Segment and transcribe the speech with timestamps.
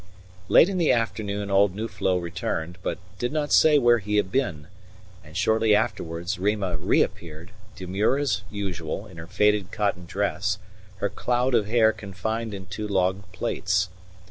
[0.49, 4.65] Late in the afternoon old Nuflo returned, but did not say where he had been;
[5.23, 10.57] and shortly afterwards Rima reappeared, demure as usual, in her faded cotton dress,
[10.95, 13.89] her cloud of hair confined in two long plaits.